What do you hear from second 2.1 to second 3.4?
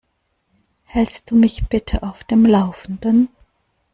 dem Laufenden?